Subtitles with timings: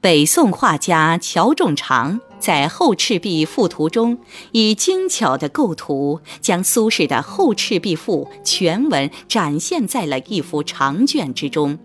[0.00, 4.16] 北宋画家乔仲常在《后赤壁赋图》中，
[4.52, 11.76] 以精巧的构图，将苏轼的《后赤壁赋》全文展现在了一幅长卷之中。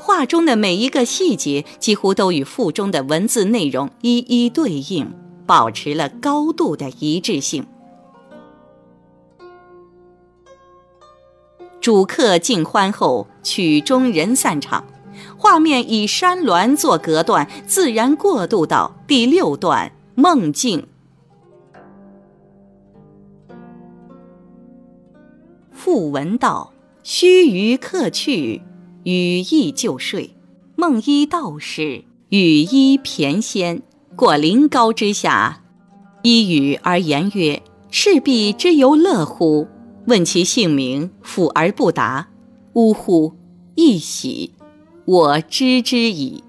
[0.00, 5.14] 画中的每一个细节，几乎都与赋中的文字内容一一对应，
[5.46, 7.64] 保持了高度的一致性。
[11.80, 14.84] 主客尽欢后，曲终人散场。
[15.38, 20.86] 画面以山峦做隔断，自然过渡到第六段梦境。
[25.70, 26.72] 赋文道
[27.04, 28.60] ：“须臾客去，
[29.04, 30.34] 羽翼就睡。
[30.74, 33.80] 梦依道士，羽衣翩跹，
[34.16, 35.62] 过临高之下，
[36.22, 39.68] 依语而言曰：‘赤壁之游乐乎？’
[40.06, 42.28] 问其姓名，抚而不答。
[42.74, 43.32] 呜呼！
[43.76, 44.52] 一喜。”
[45.08, 46.44] 我知之矣。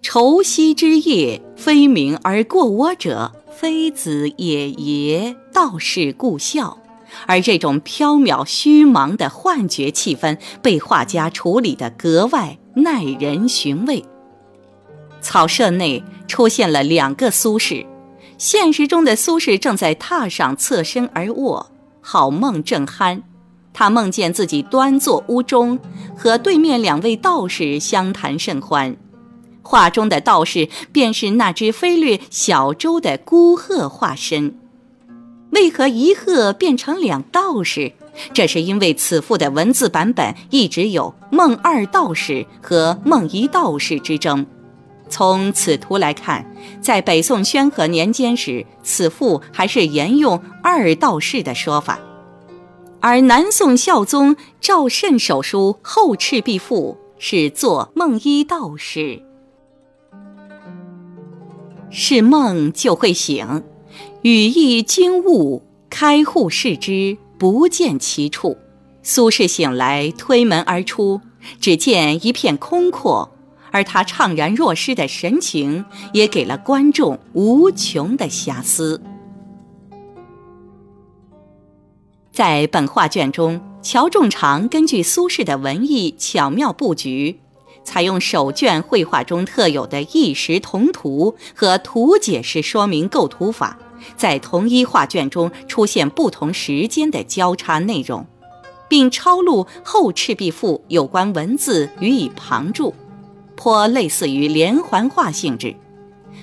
[0.00, 5.34] 愁夕之夜，飞鸣而过我者，非子也也？
[5.52, 6.78] 道是故笑。
[7.26, 14.04] 而这种缥缈虚茫的幻觉气氛，被画家处理得格外耐人寻味。
[15.20, 17.84] 草舍内出现了两个苏轼，
[18.38, 21.68] 现实中的苏轼正在榻上侧身而卧，
[22.00, 23.22] 好梦正酣。
[23.74, 25.78] 他梦见自己端坐屋中，
[26.16, 28.96] 和对面两位道士相谈甚欢。
[29.62, 34.56] 画中的道士便是那只飞掠小舟的孤鹤化身。
[35.50, 37.92] 为何一鹤变成两道士？
[38.32, 44.46] 这是因为此赋的文字版本一直有梦二道士和梦一道士之争。
[45.08, 46.44] 从此图来看，
[46.80, 51.98] 在北宋宣和年间时，此赋还是沿用二道士的说法。
[53.06, 59.20] 而南宋孝宗赵慎手书《后赤壁赋》是作梦一道士，
[61.90, 63.62] 是梦就会醒，
[64.22, 68.56] 羽翼惊雾，开户视之，不见其处。
[69.02, 71.20] 苏轼醒来，推门而出，
[71.60, 73.30] 只见一片空阔，
[73.70, 75.84] 而他怅然若失的神情，
[76.14, 79.02] 也给了观众无穷的遐思。
[82.34, 87.38] 在本画卷中，乔仲常根据苏轼的文艺巧妙布局，
[87.84, 93.78] 采用手卷绘画中特有的一时同图和图解式说明构图法，
[94.16, 98.26] 在同一画卷中出现不同时间的交叉内容，
[98.88, 102.92] 并抄录《后赤壁赋》有关文字予以旁注，
[103.54, 105.72] 颇类似于连环画性质。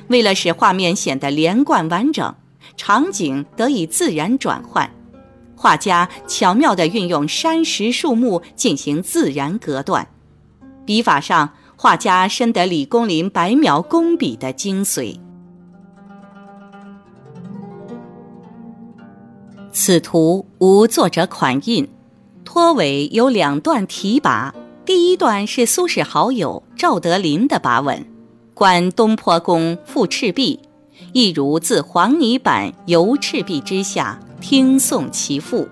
[0.08, 2.34] 为了使画面显得连贯完整，
[2.78, 4.90] 场景得以自然转换。
[5.62, 10.08] 画家巧妙地运用山石树木进行自然隔断，
[10.88, 15.20] 笔法上，画家深得李公麟白描工笔的精髓。
[19.72, 21.88] 此图无作者款印，
[22.44, 24.52] 托尾有两段题跋，
[24.84, 28.04] 第一段是苏轼好友赵德林的跋文
[28.56, 30.60] ：“观东坡公赋赤壁，
[31.14, 35.70] 亦如自黄泥板游赤壁之下。”听诵其父。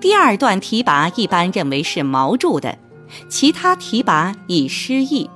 [0.00, 2.76] 第二段题跋一般认为是毛著的，
[3.28, 5.30] 其他题跋已失意。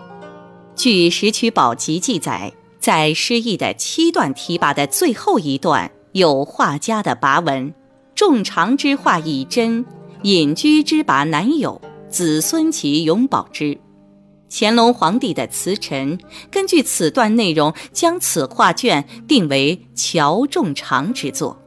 [0.75, 7.73] 据《石渠宝笈》记载，在失意的七段题跋的最后一段，有画家的跋文
[8.17, 9.87] ：“仲长之画已真，
[10.23, 13.79] 隐居之跋难有，子孙其永保之。”
[14.57, 16.17] 乾隆皇帝的词臣
[16.49, 21.61] 根据此段内容，将此画卷定为乔仲常之作。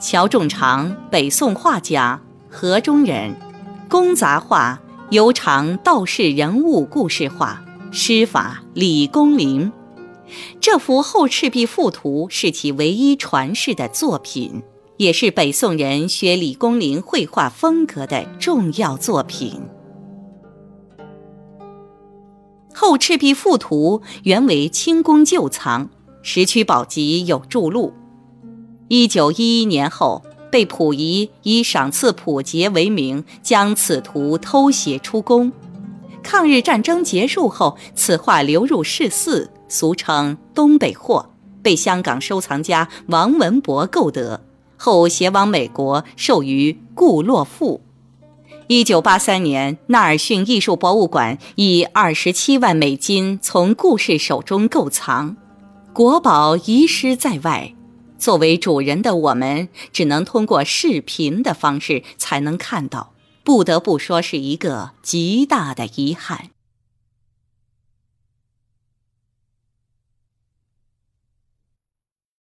[0.00, 3.34] 乔仲常，北宋画家，河中人，
[3.88, 4.80] 工杂画，
[5.10, 9.72] 尤长道士人物故事画，诗法李公麟。
[10.60, 14.62] 这幅《后赤壁赋图》是其唯一传世的作品。
[14.96, 19.60] 也是北宋人学李公麟绘画风格的重要作品。
[22.76, 25.86] 《后赤壁赋图》原为清宫旧藏，
[26.22, 27.92] 《石渠宝笈》有著录。
[28.88, 35.52] 一九一一年后，被溥仪以赏赐溥杰为名，将此图偷写出宫。
[36.22, 41.30] 抗日战争结束后，此画流入市肆，俗称“东北货”，
[41.62, 44.40] 被香港收藏家王文博购得。
[44.76, 47.80] 后携往美国，授予顾洛赋。
[48.66, 55.36] 一九八三年，纳尔逊艺术博物馆以二十七万美金从顾氏手中购藏，
[55.92, 57.74] 国宝遗失在外。
[58.16, 63.12] 作为主人的我们，只能通过视频的方式才能看到。
[63.42, 66.53] 不得不说是一个极大的遗憾。